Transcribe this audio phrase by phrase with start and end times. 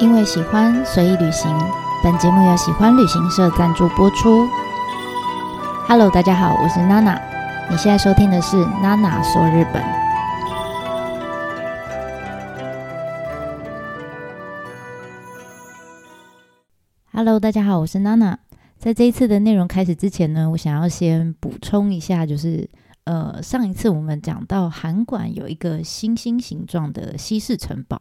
[0.00, 1.54] 因为喜欢，随意旅行。
[2.02, 4.48] 本节目由喜欢旅行社赞助播出。
[5.86, 7.20] Hello，大家好，我是娜娜。
[7.70, 9.84] 你现在收听的是娜娜说日本。
[17.12, 18.38] Hello，大家好，我是娜娜。
[18.78, 22.66] 在这一次的内容开始之前呢，我想要先补充一下，就是
[23.10, 28.00] 呃，上一次我们讲到函馆有一个星星形状的西式城堡。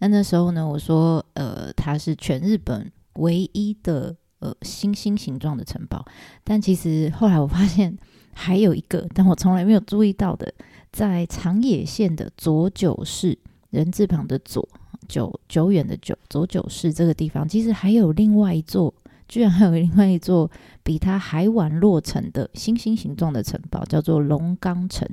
[0.00, 6.04] 那那时候呢，我说，呃，它是全日本唯一的呃星星形状的城堡。
[6.42, 7.96] 但其实后来我发现
[8.34, 10.52] 还有一个，但我从来没有注意到的，
[10.90, 13.38] 在长野县的佐久市，
[13.70, 14.68] 人字旁的佐，
[15.06, 18.92] 久久远的久，佐久市这个地方，其实还有另外一座。
[19.30, 20.50] 居然还有另外一座
[20.82, 25.08] 比它还晚落成的星星形状的城堡，叫做龙冈城。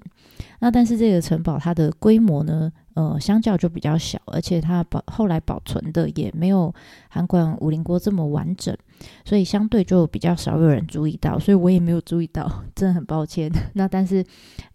[0.60, 6.74] 那但是这个城堡它的规模呢，呃，相较就比较小，而且它保后来保存的也没有
[7.10, 8.76] 函馆五棱郭这么完整，
[9.24, 13.52] 所以相对就比较少有人注意到，所以我也没有注意到，真的很抱歉。
[13.76, 14.26] 那但是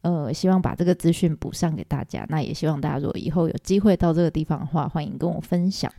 [0.02, 2.24] 呃，希望把这个资讯补上给大家。
[2.28, 5.92] 那也希望大家如果以后有机会到这个地方的话，欢迎跟我分享。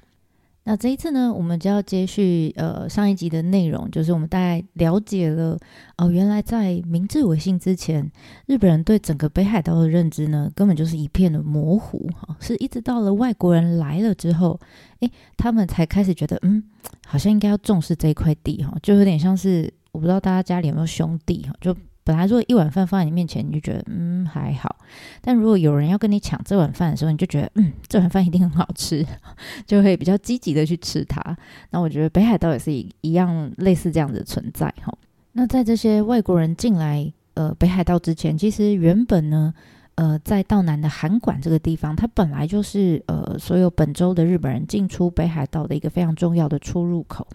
[0.65, 5.57] 那这一次呢，我们就要接续呃上一集的内容，就是我们大概了解了
[5.97, 8.09] 哦，原来在明治维新之前，
[8.45, 14.59] 日本人对整个北海道的认知呢，根本就是一片的模糊哈，是一直到了外国人来了之后，
[15.01, 16.63] 诶，他们才开始觉得，嗯，
[17.05, 21.75] 好像应该要重视这一块地哈，就有点像是我不知道大家家里有没有兄弟哈，就。
[22.03, 24.75] 本来如果一碗饭放在你面前，你就觉得嗯还好，
[25.21, 29.05] 但如果有人要跟你抢这碗饭的时候，你就觉得嗯这碗饭一定很好吃，
[29.65, 31.37] 就会比较积极的去吃它。
[31.69, 34.93] 那我觉得北海道也是一一样类似这样的存在哈。
[35.31, 39.53] 那在这些外国人进来呃北海道之前，其实原本呢
[39.95, 47.25] 呃在道南的函馆这个地方，它本来就是呃所有本州的日本人进出北海道的一个非常重要的出入口。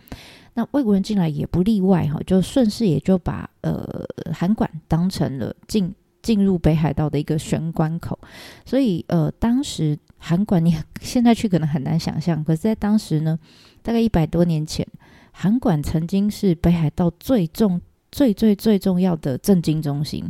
[0.58, 4.05] 那外国人进来也不例外哈，就顺势也就把呃
[4.35, 8.19] 函馆当成了进进入北海道的一个玄关口，
[8.67, 13.39] 所以呃当时函馆 你现在去可能很难想象，可是在当时呢，
[13.83, 14.85] 大概一百多年前，
[15.30, 17.80] 函馆曾经是北海道最重
[18.11, 20.24] 最最最重要的政经中心，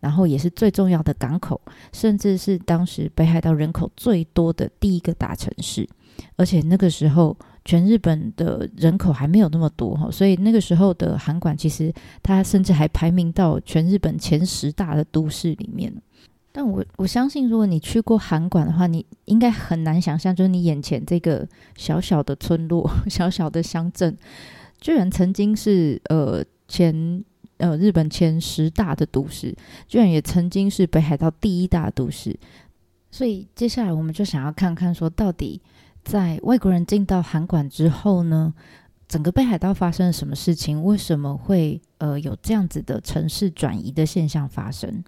[0.00, 1.60] 然后也是最重要的港口，
[1.92, 5.88] 甚至是当时北海道人口最多的第一个大城市，
[6.34, 7.36] 而且那个时候。
[7.68, 11.92] 全日本的人口还没有那么多哈，所以那个时候的函馆其实
[12.22, 15.92] 它甚至还排名到全日本前十大的都市里面。
[16.50, 21.46] 但我我相信，如果你去过函馆的话，你应该很难想象，就是你眼前这个
[21.76, 24.16] 小小的村落、 小小的乡镇，
[24.80, 27.22] 居然曾经是呃前
[27.58, 29.54] 呃日本前十大的都市，
[29.86, 32.34] 居然也曾经是北海道第一大都市。
[33.10, 35.60] 所以接下来我们就想要看看说到底。
[36.08, 38.54] 在外国人进到韩馆之后呢，
[39.06, 40.82] 整个北海道发生了什么事情？
[40.82, 45.04] 为什么会呃有这样子的城市转移的现象发生？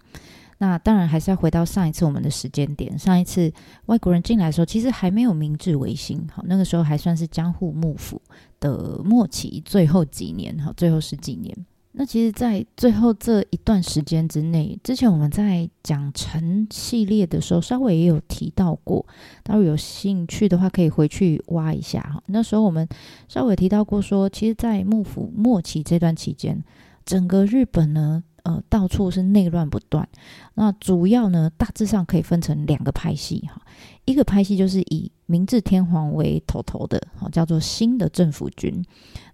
[0.59, 2.95] 那当然还是要回到上一次我们的时间点。
[2.99, 3.51] 上一次
[3.87, 8.21] 外国人进来的时候，其实还没有明治维新，好，那个时候还算是江户幕府
[8.59, 11.65] 的末期最后几年，好，最后十几年。
[11.93, 19.05] 那其实，在最后这一段时间之内，之前我们在讲城系列的时候，稍微也有提到过。
[19.43, 22.23] 大家有兴趣的话，可以回去挖一下哈。
[22.27, 22.87] 那时候我们
[23.27, 26.63] 稍微提到过说，说其实，在幕府末期这段期间，
[27.03, 30.07] 整个日本呢，呃，到处是内乱不断。
[30.55, 33.61] 那主要呢，大致上可以分成两个派系哈。
[34.05, 37.01] 一个派系就是以明治天皇为头头的，
[37.31, 38.83] 叫做新的政府军。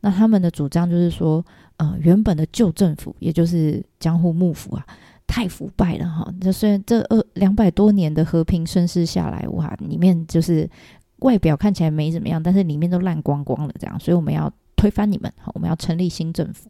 [0.02, 1.44] 那他们的主张就是说，
[1.78, 4.86] 呃，原本的旧政府，也就是江户幕府啊，
[5.26, 6.34] 太腐败了哈。
[6.42, 10.70] 这虽然这二两百多年的和平盛世下来，哇，里面就是
[11.20, 14.00] 外表看起来没怎么样，但是里面都烂光光了，这样。
[14.00, 16.70] 所以我们要推翻你们，我们要成立新政府。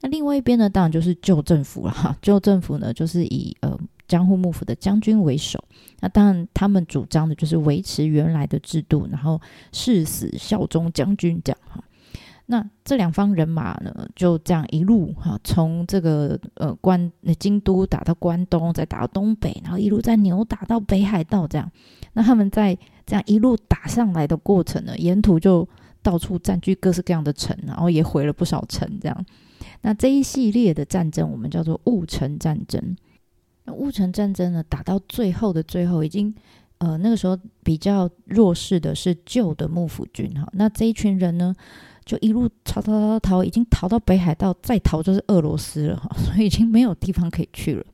[0.00, 2.16] 那另外一边呢，当然就是旧政府了哈。
[2.22, 3.78] 旧政府呢，就是以呃
[4.08, 5.62] 江户幕府的将军为首。
[6.00, 9.40] 那当然，他们主张的就是维持原来的制度，然后
[9.72, 11.84] 誓死效忠将军这样哈。
[12.46, 21.70] 那这两方人马呢，就这样一路哈，从这个呃关京都打到关东，再打到东北，然后一路再扭打到北海道这样。
[22.14, 22.76] 那他们在
[23.06, 25.68] 这样一路打上来的过程呢，沿途就
[26.02, 29.26] 到处占据各式各样的城，然后也毁了不少城这样。
[29.82, 32.96] 那这一系列的战争，我们叫做戊辰战争。
[33.64, 36.34] 那戊辰战争呢，打到最后的最后，已经
[36.78, 40.48] 呃那个时候比较弱势的是旧的幕府军哈。
[40.52, 41.54] 那这一群人呢，
[42.04, 47.84] 就一路逃逃逃逃，已经逃到北海道，再逃就是俄罗斯了哈， 所以已经没有地方可以去了。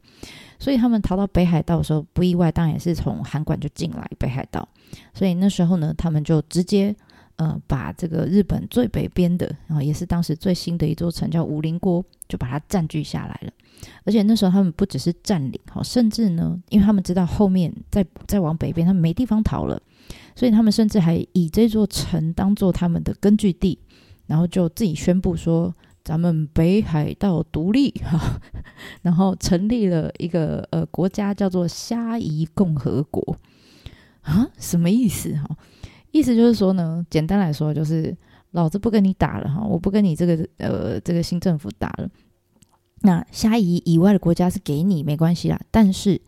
[0.58, 4.66] 所以他们逃到北海道的时候，不意外，当然也是从函馆就进来北海道。
[5.12, 6.94] 所以那时候呢，他们就直接
[7.36, 13.52] 呃，把这个日本最北边的啊，也是当时最新的一座城叫五棱郭，就把它占据下来了。
[14.04, 19.80] 而且那时候他们不只是占领，哈，甚至呢，因为他们知道后面再再往北边，他们没地方逃了，
[20.34, 23.78] 所以他们甚至还以这座城当做他们的根据地，
[24.26, 28.40] 然后就自己宣布说，咱们北海道独立，哈，
[29.02, 33.36] 然后成立了一个呃国家，叫做虾夷共和国。
[34.22, 35.56] 啊，什么意思哈？
[36.16, 38.16] 意思就是说呢，简单来说就是
[38.52, 42.08] 老子不跟你打了哈，我不跟你这个呃这个新政府打了。
[43.02, 46.18] 那虾夷以外的国家是给你没关系啦，但是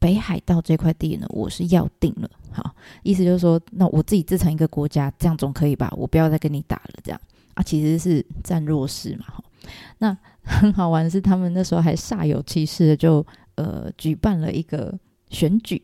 [0.00, 2.28] 北海道这块地呢，我是要定了。
[2.50, 5.92] 好，意思就是说，那我自己自成一个国家，这样总可以吧？
[5.96, 7.20] 我不要再跟你打了，这样
[7.54, 9.26] 啊，其实是占弱势嘛。
[9.26, 9.44] 哈，
[9.98, 14.92] 那很好玩是，他们那时候还煞有其事的就呃举办了一个。
[15.36, 15.82] 选举，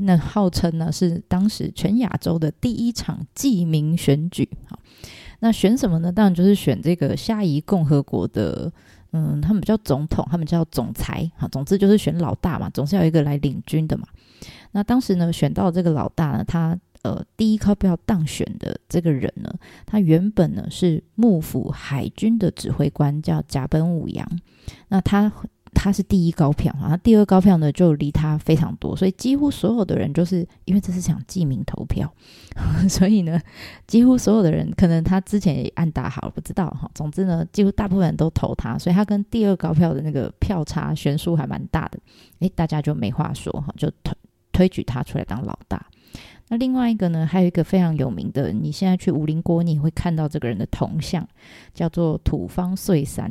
[0.00, 4.48] 那号称呢是当时全亚洲的第一场记名选举。
[4.66, 4.76] 好，
[5.38, 6.10] 那选什么呢？
[6.10, 8.72] 当然就是选这个虾夷共和国的，
[9.12, 11.30] 嗯，他们叫总统，他们叫总裁。
[11.36, 14.08] 好，总之就是选老大嘛，总是要一个来领军的嘛。
[14.72, 19.54] 那当时呢，选到这个老大呢，他呃第一靠票当选的这个人呢，
[19.86, 24.28] 他原本呢是幕府海军的指挥官，叫甲本武洋。
[24.88, 25.32] 那他。
[25.74, 32.12] 他是第一高票他，第二高票呢就离他非常多，所以几乎所有的人就是因为这是想记名投票，
[32.88, 33.40] 所以呢，
[33.86, 36.90] 几乎所有的人可能他之前也按打好了，不知道哈。
[36.94, 41.98] 总之呢，几乎大部分人都投他，所以他跟第二高票的那个票差悬殊还蛮大的，
[42.40, 44.14] 诶，大家就没话说哈，就推
[44.52, 45.86] 推举他出来当老大。
[46.50, 51.28] 那另外一个呢，还有一个非常有名的，你现在去武林国，你会看到这个人的铜像，
[51.74, 53.30] 叫做土方岁三。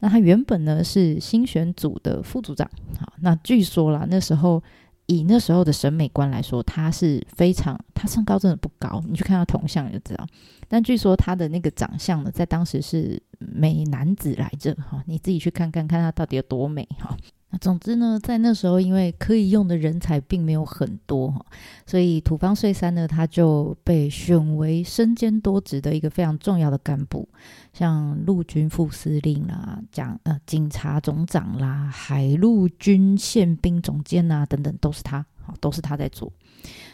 [0.00, 2.68] 那他原本呢是新选组的副组长。
[2.98, 4.62] 好，那据说啦，那时候
[5.06, 10.26] 以那时候的审美观来说，他是非常，他身高真的不高，你去看他铜像就知道。
[10.68, 14.74] 但据说他的那个长相呢，在当时是美男子来着。
[14.74, 17.16] 哈，你自己去看看，看他到底有多美哈。
[17.60, 21.44] 总之呢，在那时候，因为可以用的人才并没有很多哈，
[21.86, 27.28] 所以土方岁三呢，他就被选为身兼多职的一个非常重要的干部，
[27.72, 35.24] 像陆军副司令啦、讲呃警察总长啦、海陆军宪兵总监呐等等，都是他，
[35.60, 36.32] 都是他在做。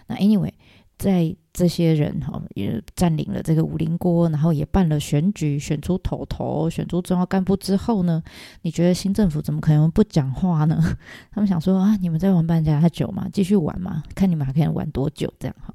[0.07, 0.53] 那 anyway。
[1.01, 8.23] 在这些人哈也占领了这个五棱郭，然后也办了选举，选出头头，选出重要干部之后呢，
[8.61, 10.79] 你觉得新政府怎么可能不讲话呢？
[11.33, 13.27] 他们想说啊，你们在玩半家家酒吗？
[13.33, 14.03] 继续玩吗？
[14.15, 15.75] 看你们还可以玩多久这样哈。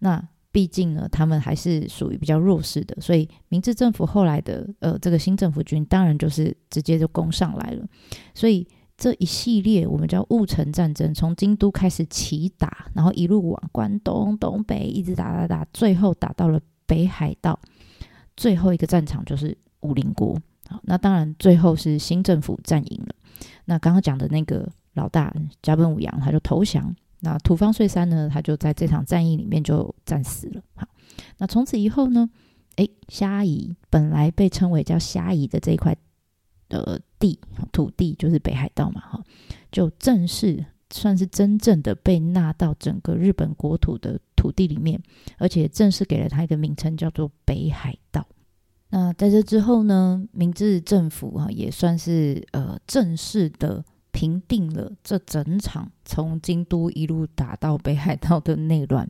[0.00, 0.22] 那
[0.52, 7.86] 毕竟呢，他们还是属于比较弱势的，所以明治政府后来的呃这个新政府军当然就是直接就攻上来了，
[8.34, 8.68] 所以。
[8.98, 17.58] 这一系列我们叫戊辰战争，从京都开始起打，然后一路往关东、东北一直打打打，最后打到了北海道。
[18.36, 20.36] 最后一个战场就是武林国。
[20.68, 23.14] 好，那当然最后是新政府战赢了。
[23.66, 26.92] 那刚刚讲的那个老大甲本武阳他就投降。
[27.20, 30.60] 那土方岁三呢，他就在这场战役里面就战死了。
[30.74, 30.88] 好，
[31.38, 32.28] 那从此以后呢，
[32.76, 35.96] 诶，虾夷本来被称为叫虾夷的这一块。
[36.68, 37.38] 的地
[37.72, 39.24] 土地就是北海道嘛，哈，
[39.70, 45.00] 就正式算是真正的被纳到整个日本国土的土地里面，
[45.38, 48.26] 而且正式给了它一个名称，叫做北海道。
[48.90, 59.08] 那在这之后呢，明治政府哈也算是呃正式的平定了这整场从京都一路打到北海道的内乱。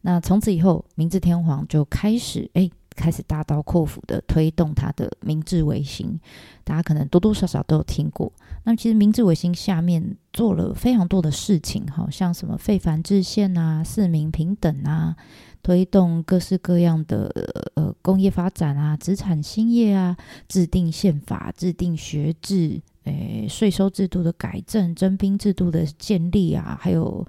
[0.00, 2.70] 那从此以后，明治天皇就开始哎。
[2.94, 6.18] 开始大刀阔斧的推动他的明治维新，
[6.62, 8.32] 大家可能多多少少都有听过。
[8.64, 15.14] 那其实明治维新下面做了非常多的事情，好像什么废藩置县啊、四民平等啊，
[15.62, 17.30] 推动各式各样的
[17.74, 20.16] 呃工业发展啊、殖产兴业啊，
[20.48, 27.26] 制定宪法、制定学制、诶税收制度的改正、征兵制度的建立啊，还有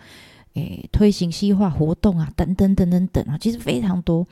[0.54, 4.26] 诶推行西化活动啊，等等等等等啊，其实非常多。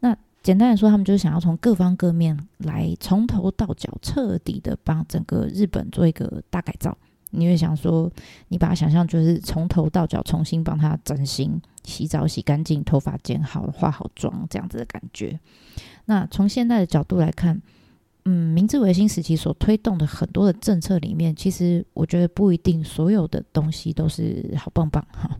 [0.00, 6.96] 那简单来说，他们就是想要从各方各面来从头到脚彻底的帮整个日本做一个大改造。
[7.32, 8.10] 你会想说，
[8.48, 15.38] 你把它想象就是从头到脚重新帮他整形、洗澡洗干净、头发剪好、化好妆这样子的感觉。
[16.06, 17.60] 那从现在的角度来看，
[18.24, 25.30] 嗯，明治维新时期所推动的很多的政策里面，其实我觉得不一定所有的东西都是好棒棒哈，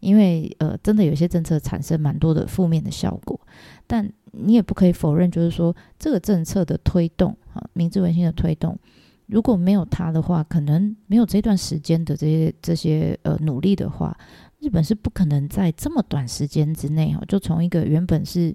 [0.00, 3.40] 因为呃，真的有些政策产生蛮多的负面的效果，
[3.86, 4.12] 但。
[4.30, 8.78] 你也不可以否认，就是说这个政策的推动，哈，明治维新的推动，
[9.26, 14.14] 如果没有它的话，可能没有这段时间的这些这些呃努力的话，
[14.60, 18.54] 日本是不可能在这么短时间之内，哈，就从一个原本是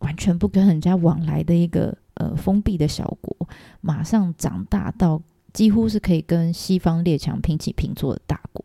[0.00, 3.48] 完全不跟人家往来的一个呃封闭的小国，
[3.80, 5.20] 马上长大到
[5.52, 8.64] 几乎是可以跟西方列强平起平坐的大国。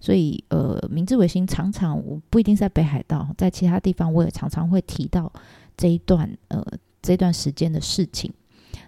[0.00, 5.32] 所以呃，明治维新常常我不一定在北海道，在其他地方我也常常会提到
[5.76, 6.64] 这一段呃
[7.00, 8.32] 这段时间的事情。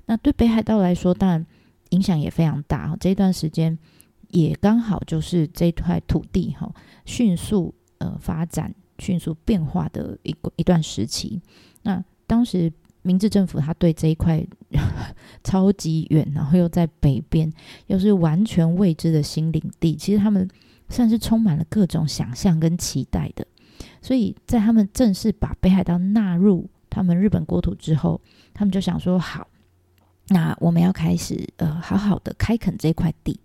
[0.07, 1.47] 那对北海道来说，当然
[1.91, 2.97] 影响也非常大。
[2.99, 3.79] 这段时间
[4.31, 6.73] 也刚好就是这块土地哈
[7.05, 8.75] 迅速呃发展。
[9.01, 11.43] 迅速变化的一个一段时期，
[12.27, 14.45] 当时明治政府他对这一块
[15.45, 17.53] 超级远，然后又在北边，
[17.87, 20.49] 又是完全未知的新领地，其实他们
[20.89, 23.47] 算是充满了各种想象跟期待的。
[24.01, 28.21] 所以在他们正式把北海道纳入他们日本国土之后，
[28.53, 29.47] 他们就想说：好，
[30.29, 33.39] 那我们要开始呃好好的开垦这块地，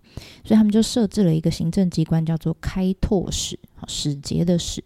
[0.44, 3.58] 所以他们就设置了一个行政机关，叫做开拓使，
[3.88, 4.82] 使节的使。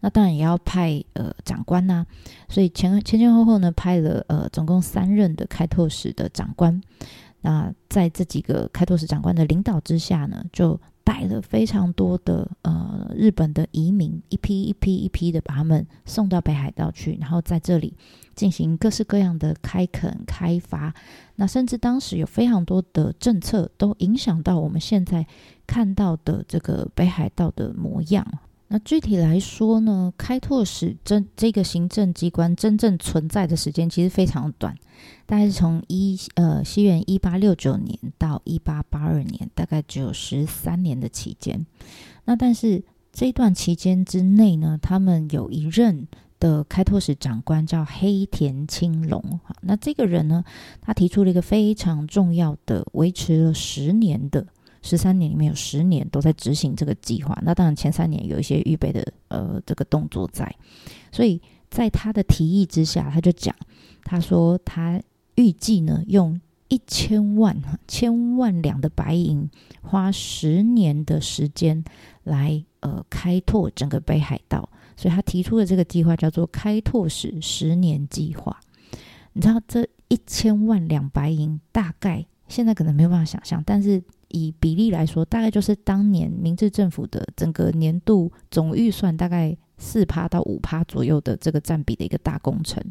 [0.00, 2.06] 那当然也要派呃长官呐、
[2.48, 6.80] 所以前前前后后呢派了呃总共三任的开拓使的长官。
[7.40, 17.96] 那在这几个开拓使长官的领导之下呢，就带了非常多的呃日本的移民，一批一批一批的把他们送到北海道去，然后在这里
[18.34, 20.92] 进行各式各样的开垦开发。
[21.36, 25.24] 那甚至当时有非常多的政策都影响到我们现在
[25.64, 28.26] 看到的这个北海道的模样。
[28.70, 34.76] 那具体来说呢，开拓使真这个行政机关真正存在的时间其实非常短，
[35.24, 41.64] 大概是从一呃西元一八六九年到一八八二年，大概只有十三年的期间。
[42.26, 46.06] 那但是这段期间之内呢，他们有一任
[46.38, 49.40] 的开拓使长官叫黑田青龙。
[49.62, 50.44] 那这个人呢，
[50.82, 54.46] 他提出了一个非常重要的，维持了十年的。
[54.88, 60.50] 十三年里面有十年都在执行这个计划，那当然前三年有一些预备的呃这个动作在，
[61.12, 63.54] 所以在他的提议之下，他就讲，
[64.02, 64.98] 他说他
[65.34, 67.54] 预计呢用一千万
[67.86, 69.46] 千万两的白银，
[69.82, 71.84] 花十年的时间
[72.24, 74.66] 来呃开拓整个北海道，
[74.96, 78.58] 所以他提出的这个计划叫做开拓史十年计划。
[79.34, 84.02] 你知道这一千万两白银大概现在可能没有办法想象，但是。
[84.28, 92.82] 以比例来说，大概就是当年明治政府的整个年度总预算大概四趴到五趴左右的这个占比的一个大工程。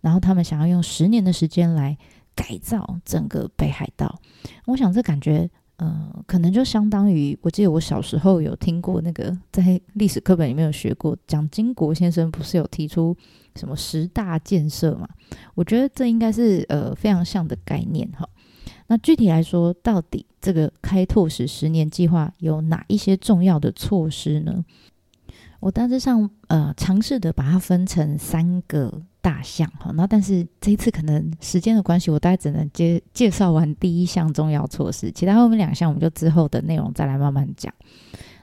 [0.00, 1.96] 然后他们想要用十年的时间来
[2.34, 4.20] 改造整个北海道。
[4.66, 13.16] 我想这感觉，呃，可能就相当于我记得我小时候有听过那个在历史课本里面有学过，蒋经国先生不是有提出
[13.56, 15.08] 什么十大建设嘛？
[15.54, 18.28] 我觉得这应该是呃非常像的概念哈。
[18.86, 24.64] 那具体来说，到底这个开拓史十年计划有哪一些重要的措施呢？
[25.60, 29.90] 我大致上呃尝试的把它分成三个大项哈。
[29.94, 37.72] 那但是这一次可能时间的关系，我大概只能介介绍完第一项重要措施，其他后面两项我们就之后的内容再来慢慢讲。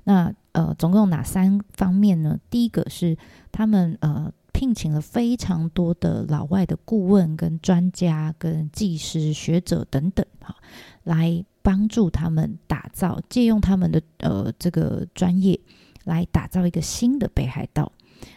[0.05, 2.39] 那呃总共哪三方面呢？
[2.49, 3.15] 第一个是
[3.51, 4.31] 他们呃。
[4.53, 10.55] 聘请了非常多的老外的顾问、跟专家、跟技师、学者等等，哈，
[11.03, 15.59] 来帮助他们打造，借用他们的呃这个专业
[16.03, 17.91] 来打造一个新的北海道。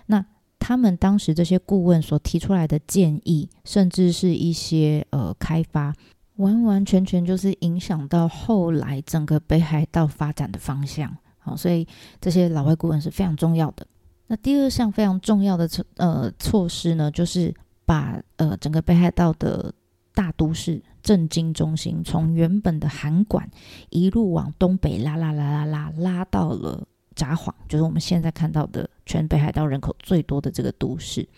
[0.06, 0.24] 那
[0.58, 5.94] 他们当时这些顾问所提出来的建议，甚至是一些呃开发，
[6.36, 11.14] 完完全全就是影响到后来整个北海道发展的方向。
[11.38, 11.86] 好，所以
[12.20, 13.86] 这些老外顾问是非常重要的。
[14.26, 17.54] 那第二项非常重要的措呃措施呢，就是
[17.84, 19.72] 把呃整个北海道的
[20.14, 23.48] 大都市政经中心从原本的函馆
[23.90, 31.28] 一路往东北拉拉拉拉拉拉到了札幌，就是我们现在看到的全北海道人口最多的这个都市。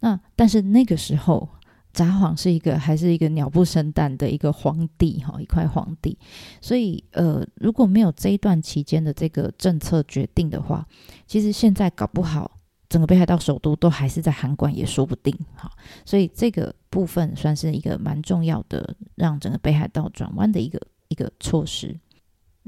[0.00, 1.48] 那但是那个时候。
[1.92, 6.16] 札幌是一个还是一个鸟不生蛋的一个荒地哈，一块荒地，
[6.60, 10.86] 所以呃，如果没有这一段期间的这个政策决定的话，
[11.26, 12.50] 其实现在搞不好
[12.88, 15.70] 整个北海道首都都还是在函馆也说不定哈，
[16.04, 21.98] 所以这个部分算是一个蛮重要的，让整个北海道转弯的一个一个措施。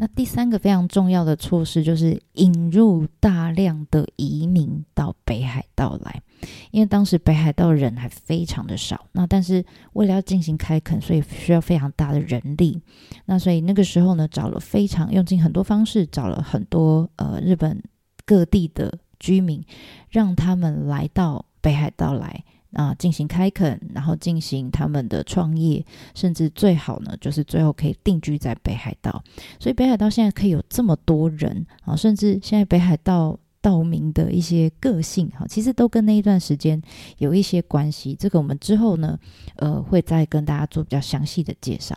[0.01, 6.23] 那第三个非常重要的措施就是引入大量的移民到北海道来，
[6.71, 9.07] 因为当时北海道人还非常的少。
[9.13, 12.81] 那但是为了要进行开垦，所以需要非常大的人力。
[13.27, 17.83] 那所以那个时候呢，找了非常用尽很多方式，找了很多呃日本
[18.25, 19.63] 各地的居民，
[20.09, 22.43] 让他们来到北海道来。
[22.73, 25.85] 啊，进行开垦，然后进行他们的创业，
[26.15, 29.23] 甚至最好呢，就是最后可以定居在北海道。
[29.59, 36.81] 所以北海道现在可以有这么多人啊，甚至现在北海道道民的一些个性哈，其实都跟那一段时间
[37.19, 38.15] 有一些关系。
[38.15, 39.19] 这个我们之后呢，
[39.57, 41.97] 呃，会再跟大家做比较详细的介绍。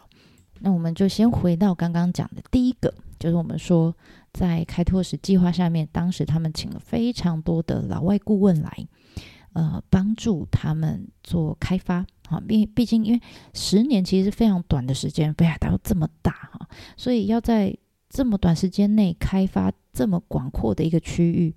[0.59, 3.93] 那我们就先回到刚刚讲的第一个，就是我们说
[4.31, 8.87] 在开拓时计划下面，当时他们请了非常多的老外顾问来，
[9.53, 12.05] 呃，帮助他们做开发。
[12.27, 13.21] 哈，毕毕竟因为
[13.53, 16.67] 十年其实是非常短的时间，北海道这么大哈，
[16.97, 17.75] 所以要在
[18.09, 21.53] 这么短时间内开发这么广阔的一个区域，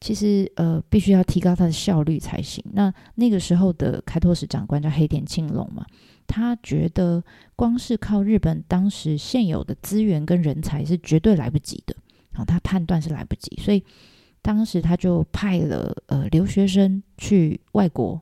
[0.00, 2.62] 其实呃必须要提高它的效率才行。
[2.72, 5.86] 那那个时候的开拓使长官叫黑田庆隆嘛，
[6.26, 7.24] 他觉得
[7.56, 11.96] 光是靠日本当时现有的资源跟人才是绝对来不及的，
[12.34, 13.82] 好，他判断是来不及，所以
[14.42, 18.20] 当时他就派了呃留学生去外国。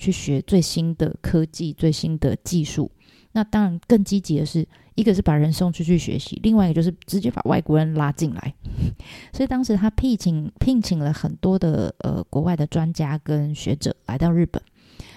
[0.00, 2.88] 去学最新的科技、最新的技术。
[3.32, 8.54] 那当然更积极的是，一个是把人送出去学习，另外一个就是直接把外国人拉进来。
[9.34, 14.62] 所以当时他聘请聘请了很多的呃国外的专家跟学者来到日本。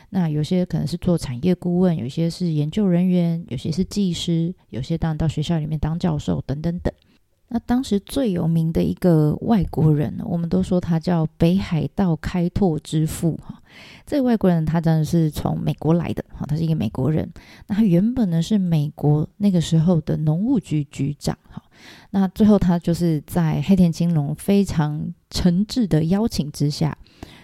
[0.09, 6.91] 那有些可能是做产业顾问，有些是研究人员，有些是技师，有些当然到学校里面当教授等等等。
[7.53, 13.61] 那当时最有名的一个外国人，我们都说他叫北海道开拓之父哈。
[14.05, 17.29] 这个外国人他真的是从美国来的哈，他是一个美国人。
[17.67, 21.61] 那他原本呢是美国那个时候的农务局局长哈。
[22.11, 26.97] 那最后他就是在黑田金龙非常诚挚的邀请之下，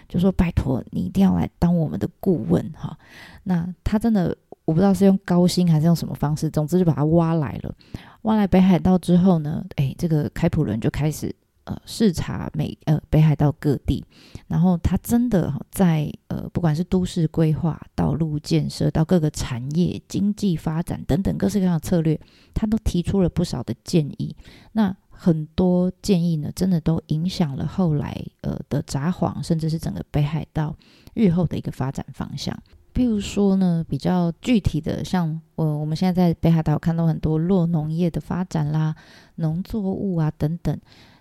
[0.08, 2.98] 就说拜托你一定要来当我们的顾问哈。
[3.42, 4.34] 那他真的
[4.64, 7.74] 我不知道是用高薪还是用什么方式，总之就把他挖来了。
[8.22, 11.34] 挖来北海道之后呢，哎，这个开普伦就开始
[11.64, 14.04] 呃视察美呃北海道各地，
[14.48, 22.18] 然后他真的在呃不管是都市规划、道路建设到各个产业、经济发展等等各式各样的策略，
[22.52, 24.34] 他都提出了不少的建议。
[24.72, 30.76] 那很多建议呢，真的都影响了后来呃的札幌，甚至是整个北海道
[31.14, 32.56] 日后的一个发展方向。
[32.94, 38.94] 譬如说呢，比较具体的，像我我们现在在北海道看到很多落农业的发展啦，
[39.36, 40.76] 农作物啊等等。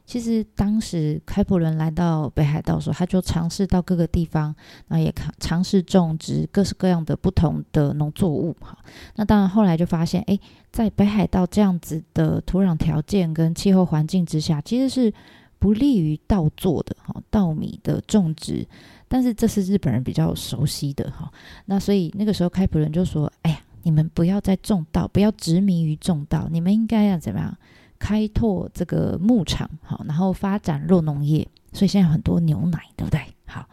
[0.05, 4.55] 其实当时开普伦来到北海道的时候，他就尝试到各个地方，
[4.87, 8.77] 那也尝尝试种植各式各样的不同的农作物哈。
[9.17, 10.39] 那当然后来就发现，哎，
[10.71, 15.13] 在北海道这样子的土壤条件跟气候环境之下，其实是
[15.59, 18.65] 不利于稻作的哈，稻米的种植。
[19.09, 21.31] 但是这是日本人比较熟悉的哈，
[21.65, 27.57] 那所以那个时候开普伦就说：“哎呀，你们不要再种稻，不要执迷于种稻，你们应该要怎么样
[27.97, 31.47] 开拓这个牧场，好，然后发展肉农业。
[31.71, 33.21] 所以现在很多牛奶，对不对？
[33.45, 33.65] 好，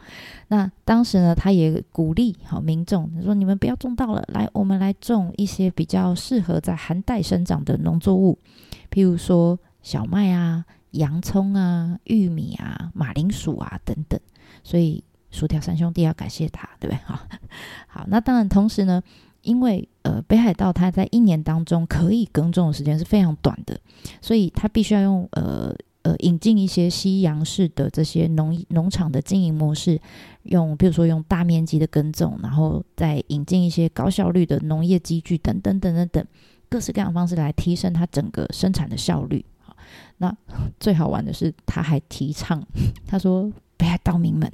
[0.48, 8.38] 那当时呢，他也鼓励好民众说：你们不要种稻了，来，我们来种一些比较适合在寒带生长的农作物，
[8.88, 14.20] 譬如说小麦啊、洋葱啊、玉米啊、马铃薯啊等等。
[14.62, 15.02] 所以。
[15.34, 17.00] 薯条三兄弟要感谢他，对不对？
[17.04, 17.18] 好，
[17.88, 19.02] 好，那当然，同时呢，
[19.42, 23.76] 因为呃，北海道它在一年当中可以耕种的时间是非常短的，
[24.22, 30.00] 所以它必须要用呃呃引进一些西洋式的这些农农场的经营模式，
[30.44, 36.24] 用比如说用大面积的耕种，然后再引进一些高效率的农业机具等等等等等
[36.68, 39.44] 各式各样的方式来提升它整个生产的效率。
[39.58, 39.76] 好，
[40.18, 40.34] 那
[40.78, 42.64] 最好玩的是，他还提倡，
[43.04, 43.52] 他说。
[43.76, 44.50] 北海道民们，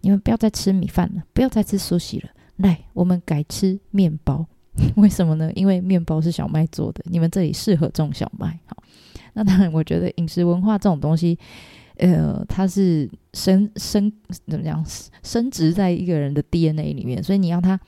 [0.00, 4.46] 你们不要再吃米饭了，不要再吃寿司了，来，我们改吃面包。
[4.96, 5.52] 为什么呢？
[5.54, 8.58] 因为面包是小麦做的，你们这里适合种小麦。
[8.66, 8.82] 好，
[9.34, 11.38] 那当然，我觉得饮食文化这种东西，
[11.98, 14.12] 呃，它是生生
[14.48, 14.84] 怎么样，
[15.22, 17.78] 生殖在一个人的 DNA 里面，所以你要他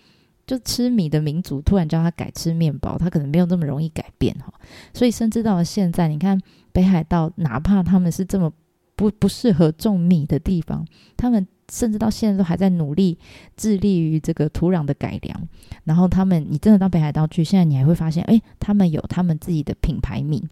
[0.47, 4.55] 就吃米的民族，突然叫他改吃面包，他可能没有那么容易改变哈。
[4.95, 8.53] 所以，甚至到了现在，你看北海道，哪怕他们是这么。
[8.97, 10.85] 不不适合种米的地方，
[11.17, 13.19] 他们甚至到现在都还在努力
[13.57, 15.49] 致力于这个土壤的改良。
[15.85, 20.43] 然后他们，你真的到北海道去，现在你还会发现，哎，他们有他们自己的品牌米，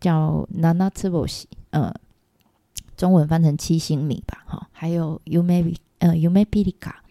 [0.00, 1.94] 叫 Nana t i b o s 呃，
[2.96, 7.01] 中文翻成七星米吧，哈，还有 Yume 呃，Umebilica，。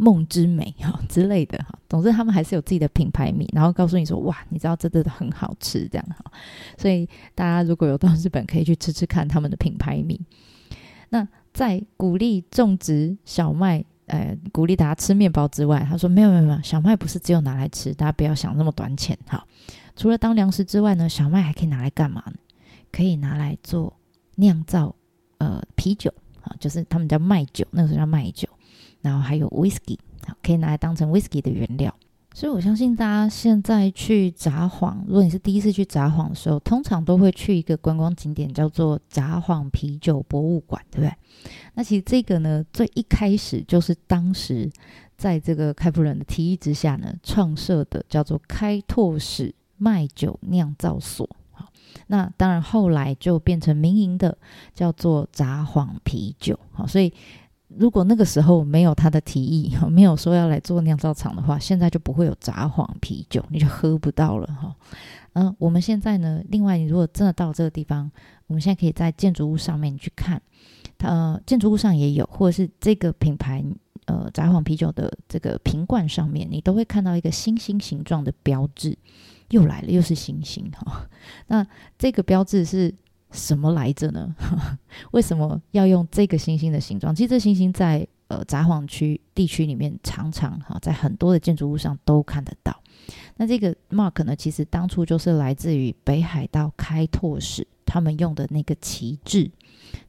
[0.00, 6.32] 梦之美哈之类的哈，总之他们还是有自己的品牌米，然后告诉你说哇，你知道这真的很好吃这样哈，
[6.78, 10.18] 所以大家如果有到日本，可以去吃吃看他们的品牌米。
[11.10, 19.46] 那在鼓励种植小麦，呃，鼓励大家吃面包之外，他说没有没有没有，小麦不是只有拿来吃，大家不要想那么短浅哈。
[19.96, 22.34] 除了当粮食之外呢，小麦还可以拿来干嘛呢？
[22.90, 23.94] 可以拿来做
[24.36, 24.94] 酿造
[25.36, 26.10] 呃啤酒
[26.40, 28.48] 啊，就是他们叫麦酒，那个时候叫麦酒。
[29.02, 29.98] 然后还有 whisky，
[30.42, 31.94] 可以拿来当成 whisky 的原料。
[32.32, 41.12] 所以我相信大家现在去札幌，如果你是第一次去札幌的时候，通常都会去一个观光景点，叫做札幌啤酒博物馆，对不对？
[41.74, 44.70] 那其实这个呢，最一开始就是当时
[45.16, 51.28] 在这个开普勒的提议之下呢，创设的，叫做开拓史麦酒酿造所。
[51.50, 51.66] 好，
[52.06, 54.38] 那当然后来就变成民营的，
[54.72, 56.56] 叫做札幌啤酒。
[56.70, 57.12] 好，所以。
[57.76, 64.74] 如果那个时候没有他的提议， 没有说要来做酿造厂的话，现在就不会有札幌啤酒，你就喝不到了哈。
[65.34, 68.10] 嗯，我们现在呢，另外，你如果真的到这个地方，
[68.48, 70.42] 我们现在可以在建筑物上面去看，
[70.98, 73.64] 呃，建筑物上也有，或者是这个品牌
[74.06, 78.98] 呃札幌啤酒的这个瓶罐上面，你都会看到一个星星形状的标志，
[79.50, 81.08] 又来了，又是星星哈。
[81.46, 81.64] 那
[81.96, 82.94] 这个标志是。
[83.30, 84.34] 什么来着呢？
[85.12, 87.14] 为什么要用这个星星的形状？
[87.14, 92.76] 其实这星星在呃札幌区地区里面常常哈，在很多的建筑物上都看得到。
[93.36, 99.50] 那这个 mark 呢，其实当初就是来自于北海道开拓史他们用的那个旗帜，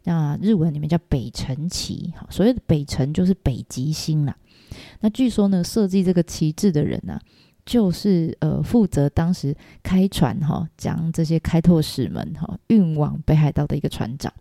[0.03, 2.13] 那日文里面叫北辰旗。
[2.15, 4.35] 哈，所谓的北辰就是北极星啦。
[4.99, 7.19] 那据说呢，设计这个旗帜的人呢、
[7.65, 14.31] 就是呃，负责当时开船哈，将这些开拓使们哈运往北海道的一个船长。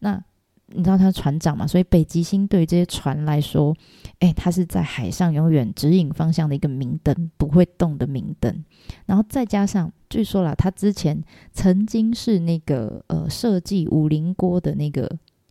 [0.00, 0.22] 那
[0.68, 1.64] 你知道他是船长嘛？
[1.64, 3.74] 所以北极星对于这些船来说，
[4.18, 8.64] 哎，他是在海上永远指引方向的一个明灯，不会动的明灯。
[9.06, 15.08] 然后再加上，据说啦，他之前曾经是那个呃设计五棱郭的那个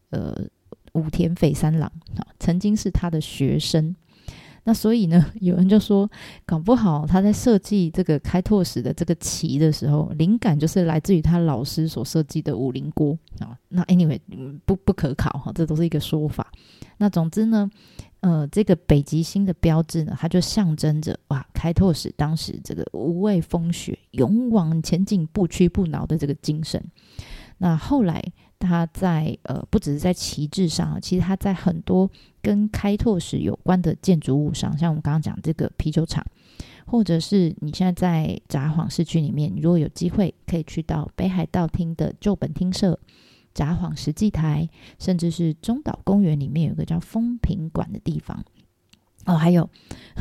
[0.10, 0.36] 呃
[0.94, 3.96] 武田斐三郎啊，曾经是他的学生。
[4.68, 6.10] 那所以呢， 有人就说，
[6.46, 13.58] 搞不好他在设计这个开拓史的这个旗的时候，灵感就是来自于他老师所设计的五棱郭啊。
[13.70, 14.20] 那 anyway
[14.66, 16.52] 不不可考哈，这都是一个说法。
[16.98, 17.70] 那总之呢，
[18.22, 26.84] 呃，这个北极星的标志呢，它就象征着哇，开拓史当时这个无畏风雪、勇往前进、不屈不挠的这个精神。
[27.60, 28.22] 那后来。
[28.60, 32.10] 它在呃，不只是在旗帜上，其实它在很多
[32.42, 36.26] 跟开拓史有关的建筑物上，像我们刚刚讲这个啤酒厂，
[36.86, 42.98] 或者是你现在在札幌市区里面，如果有机会可以去到北海道厅的旧本厅舍、
[43.54, 44.68] 札幌石祭台，
[45.00, 48.44] 甚至是中岛公园里面有个叫风平馆的地方。
[49.26, 49.68] 哦，还有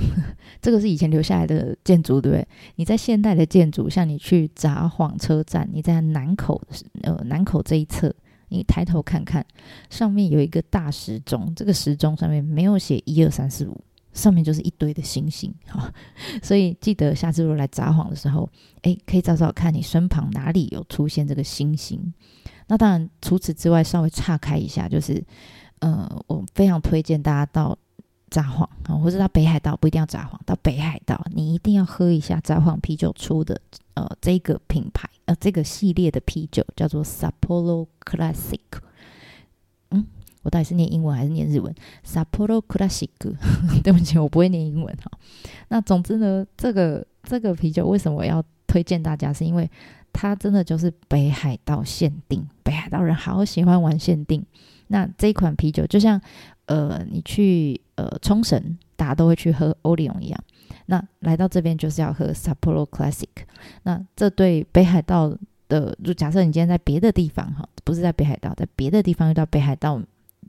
[0.62, 2.48] 这个是以前留下来的建筑，对不对？
[2.76, 6.60] 你在现代的建筑，像你去札幌车站，你在南口
[7.02, 8.14] 呃南口这一侧。
[8.54, 9.44] 你抬头看看，
[9.90, 13.80] 上面有一个大时钟，这个时钟上面没有写一二三四五，
[14.12, 15.92] 上面就是一堆的星星哈。
[16.42, 18.48] 所以记得下次如果来札幌的时候，
[18.82, 22.12] 诶，可以找找看你身旁哪里有出现这个星星。
[22.66, 25.22] 那当然，除此之外，稍微岔开一下，就是
[25.80, 27.76] 呃，我非常推荐大家到
[28.30, 33.60] 札幌啊，或者到北海道，不一定要札幌，到北海道，你一定要喝一下札幌啤酒出的
[33.94, 35.08] 呃这个品牌。
[35.26, 38.60] 呃，这个系列的啤酒叫做 Sapporo Classic。
[39.90, 40.06] 嗯，
[40.42, 41.74] 我到底是念英文还是念日文
[42.06, 43.08] ？Sapporo Classic。
[43.82, 45.10] 对不起，我不会念英文哈。
[45.68, 49.32] 那总之呢，这个这个啤酒为什么要推荐大家？
[49.32, 49.70] 是因为
[50.12, 54.44] 它真的就是北海道限定，北海道人好喜欢玩限定。
[54.88, 56.20] 那这一款啤酒就像
[56.66, 60.44] 呃，你去呃冲绳，大家都会去喝欧力永一样。
[60.86, 63.28] 那来到这边就是要喝 Sapporo Classic。
[63.82, 65.36] 那这对北海道
[65.68, 70.00] 的，就假设你今天在别的地方哈，不是在北海道，在别的地方遇到北海道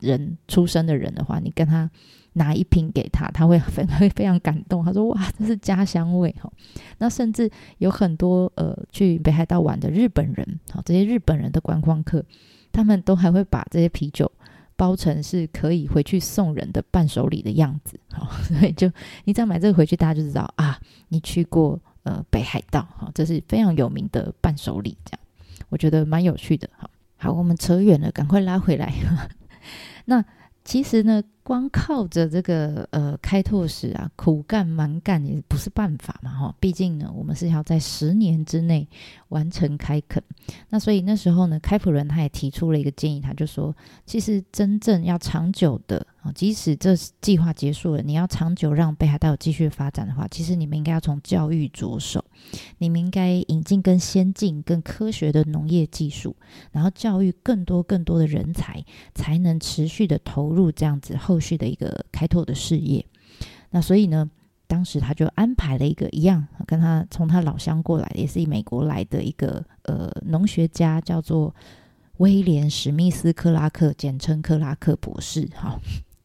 [0.01, 1.89] 人出生的人的话，你跟他
[2.33, 4.83] 拿一瓶给他，他会 非会非常感动。
[4.83, 6.51] 他说：“哇，这是家乡味哈。”
[6.99, 12.23] 那甚至有很多呃去北海道玩的日本人，好，这些日本人的观光客，
[12.73, 14.29] 他们都还会把这些啤酒。
[14.75, 18.91] 包成是可以回去送人的伴手礼的样子，好， 所以就
[19.23, 25.19] 你只要买这个回去，大家就知道啊，你去过呃北海道，好，这是非常有名的伴手礼，这样
[25.69, 28.93] 我觉得蛮有趣的，好，好，我们扯远了，赶快拉回来，
[30.05, 30.23] 那
[30.63, 31.23] 其实呢。
[31.45, 38.89] 光靠着这个呃开拓史啊苦干蛮干也不是办法嘛哈，毕竟呢我们是要在十年之内
[39.29, 40.23] 完成开垦，
[40.69, 43.75] 那所以那时候呢开普伦他也提出了一个建议，他就说
[44.07, 52.25] 其实真正要长久的啊，即使这计划结束了，你要长久让北海道继续发展的话，其实你们应该要从教育着手，
[52.79, 56.35] 你们应该引进更先进、更科学的农业技术，
[56.71, 61.34] 然后教育更多更多的人才，才能持续的投入这样子后。
[61.35, 63.05] 后续的一个开拓的事业，
[63.71, 64.29] 那所以呢，
[64.67, 71.53] 当时他就安排了一个一样，跟他从他老乡过来，也是以美国来的一个呃农学家，叫做
[72.19, 75.45] 威廉史密斯克拉克，简称克拉克博士。
[75.53, 75.77] 哈，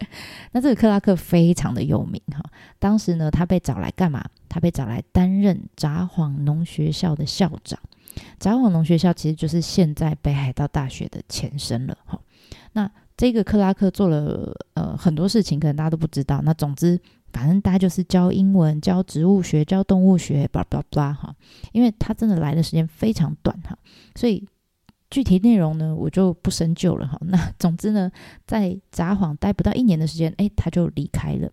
[0.53, 2.41] 那这个克拉克非常的有名哈，
[2.79, 4.25] 当时呢，他被找来干嘛？
[4.49, 7.81] 他被找来担任札幌农学校的校长。
[8.39, 12.21] 札幌农学校其实就是现在北海道大学的前身了哈。
[12.75, 12.89] 那
[13.21, 16.41] 这个克拉克做了呃很多事情，可能大家都不知道。
[16.43, 16.99] 那总之，
[17.35, 21.37] 反正大家就是教英文、教植物学、教动物学，巴拉巴拉巴拉哈。
[21.73, 23.77] 因为他真的来的时间非常短哈，
[24.15, 24.49] 所以。
[25.13, 27.19] 具体内容呢，我就不深究了哈。
[27.27, 28.09] 那总之呢，
[28.47, 31.51] 在札幌待不到一年的时间，哎，他就离开了。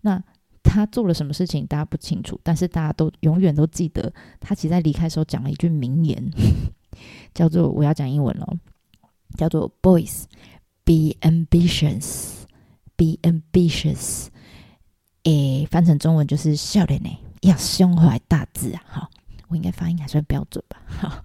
[0.00, 0.18] 那
[0.62, 6.30] 他做了什么事情，大家不清楚，但是大家都永远都记得，他其实在离开的时候讲了一句名言，
[7.34, 8.48] 叫做“我要讲英文了”，
[9.36, 10.24] 叫做 “Boys,
[10.84, 12.44] be ambitious,
[12.96, 14.28] be ambitious”。
[15.24, 18.82] 诶，翻成中文就是“少年呢，要胸怀大志啊”。
[18.86, 19.10] 哈，
[19.48, 20.78] 我应该发音还算标准吧？
[20.86, 21.24] 哈。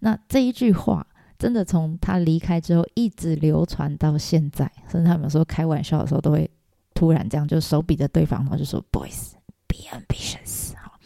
[0.00, 1.06] 那这一句话
[1.38, 6.50] 真的从他离开之后一直流传到现在，甚至他们有时候开玩笑的时候都会
[6.94, 9.32] 突然这样，就手比着对方，然后就说 “Boys,
[9.66, 10.74] be ambitious”。
[10.76, 10.98] 好，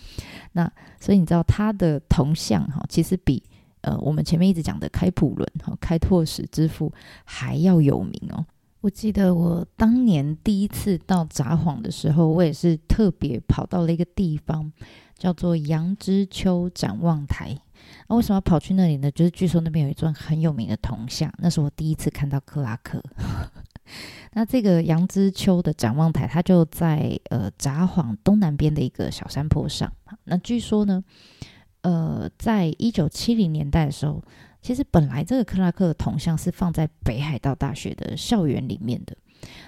[0.52, 3.42] 那所以你知道他的铜像哈，其实比
[3.82, 6.92] 呃我们前面一直讲的开普伦哈开拓史之父
[7.24, 8.44] 还要有名哦。
[8.80, 14.72] 我记得我当年第一次到札幌的时候，我也是特别跑到了一个地方，
[15.16, 17.56] 叫做杨之丘展望台。
[18.08, 19.08] 那、为什么要跑去那里呢？
[19.10, 23.00] 就是据说那边有一尊很有名的铜像，那是我第一次看到克拉克。
[24.34, 29.92] 那这个杨之丘的展望台，它就在呃札幌东南边的一个小山坡上。
[30.24, 31.04] 那据说呢，
[31.82, 34.22] 呃，在一九七零年代的时候。
[34.64, 39.16] 其实本来这个克拉克的铜像是放在北海道大学的校园里面的，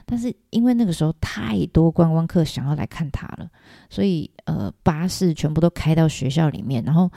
[0.06, 3.50] 但是因为那个时候太多观光客想要来看他了，
[3.90, 7.10] 所以呃巴士全部都开到学校里面，然后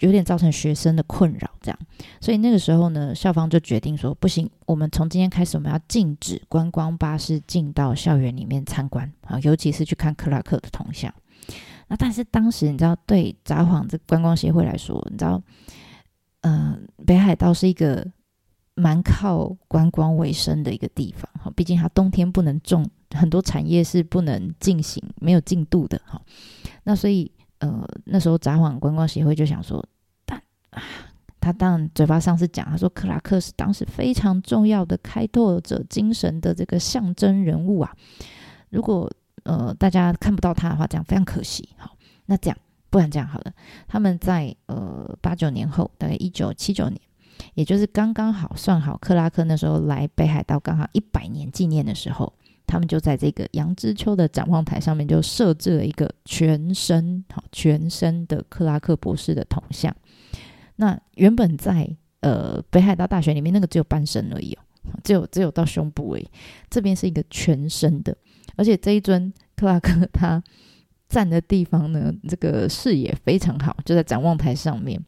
[0.00, 1.78] 有点造成学生的困扰，这样，
[2.20, 11.14] 所以那个时候呢，校方就决定说不行，我们从今天开始我们要禁止观光巴士进到校园里面参观啊，尤其是去看克拉克的铜像。
[11.88, 15.42] 那但是当时你知道，对札幌这观光协会来说，你知道。
[16.42, 18.06] 嗯、北海道是一个
[18.76, 26.22] 蛮靠观光为生的一个地方哈，毕竟它冬天不能种，很多产业是不能进行，没有进度的哈。
[26.84, 29.84] 那所以呃，那时候札幌观光协会就想说，
[30.24, 30.80] 但啊，
[31.40, 37.92] 他当然嘴巴上是讲，他说克拉克是当时非常重要的开拓者精神的这个象征人物啊。
[38.70, 39.12] 如果
[39.48, 41.68] 呃大家看不到他的话，这样非常可惜。
[41.76, 42.56] 好，那这样。
[42.90, 43.52] 不然这样好了，
[43.86, 46.98] 他们在呃八九年后，大概一九七九年，
[47.52, 52.32] 也就是刚刚好算好克拉克那时候来北海道刚好一百年纪念的时候，
[52.66, 59.94] 他们就在这个杨之丘的展望台上面就设置了一个全身好全身的克拉克博士的铜像。
[60.76, 64.60] 那原本在呃北海道大学里面那个只有半身而已哦，
[65.04, 66.26] 只有只有到胸部而已，
[66.70, 68.16] 这边是一个全身的，
[68.56, 70.42] 而且这一尊克拉克他。
[71.10, 75.02] 站的地方呢，这个视野非常好，就在展望台上面，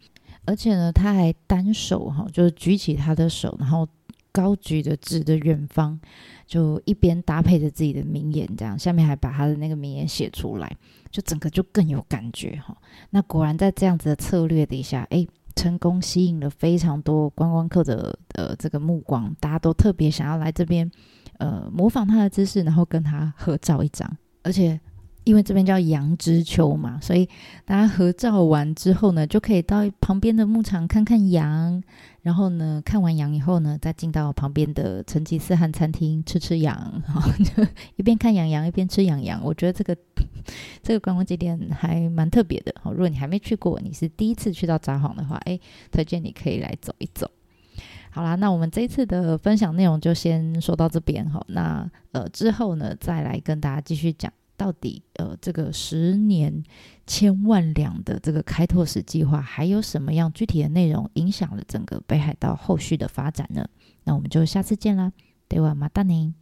[0.46, 3.86] 而且呢，他还单手哈，就是举起他的手，然后
[4.32, 6.00] 高举着指着远方，
[6.46, 10.74] 就一边搭配着自己的名言，这样下面还把他的那个名言写出来，
[11.10, 12.74] 就整个就更有感觉哈。
[13.10, 20.90] 那果然在这样子的策略底下，哎，成功吸引了非常多观光客的呃这个目光，大家都特别想要来这边
[21.40, 24.78] 呃模仿他的姿势，然后跟他合照一张，而且。
[25.24, 27.28] 因为这边叫杨之丘嘛，所以
[27.66, 31.80] 大家合照完之后呢，就可以到旁边的牧场看看羊，
[32.22, 36.74] 然后呢，看完羊以后呢，再进到旁边的成吉思汗餐厅吃吃羊，
[37.06, 37.62] 哈，就
[37.96, 39.38] 一边看羊羊一边吃羊羊。
[39.44, 39.94] 我觉得这个
[40.82, 42.74] 这个观光景点还蛮特别的。
[42.82, 45.60] 好，如果你还没去过，你是第一次去到札幌的话，哎，
[45.92, 47.30] 推荐你可以来走一走。
[48.11, 51.43] 好啦，那我们这一次的分享内容就先说到这边哈。
[51.47, 54.31] 那呃之后呢，再来跟大家继续讲。
[54.57, 56.63] 到底呃，这个十年
[57.05, 63.67] 千万两的这个开拓史计划，还有什么样具体的内容影响了整个北海道后续的发展呢？
[64.05, 65.11] 那我们就下次见啦，
[65.49, 66.35] ではまたね。